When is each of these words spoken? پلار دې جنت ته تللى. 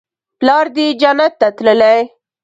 پلار 0.39 0.65
دې 0.75 0.87
جنت 1.01 1.33
ته 1.39 1.47
تللى. 1.57 1.97